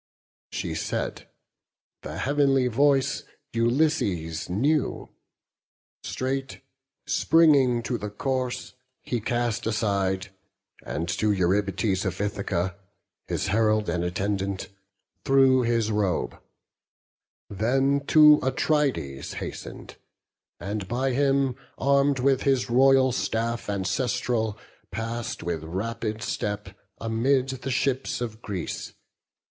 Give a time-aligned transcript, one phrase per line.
[0.51, 1.27] She said;
[2.01, 3.21] the heav'nly voice
[3.53, 5.09] Ulysses knew;
[6.01, 6.61] Straight,
[7.05, 10.29] springing to the course, he cast aside,
[10.83, 12.77] And to Eurybates of Ithaca,
[13.27, 14.69] His herald and attendant,
[15.23, 16.35] threw his robe;
[17.47, 19.97] Then to Atrides hasten'd,
[20.59, 24.57] and by him Arm'd with his royal staff ancestral,
[24.89, 28.93] pass'd With rapid step amid the ships of Greece.